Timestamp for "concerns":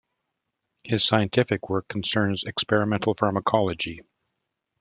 1.87-2.43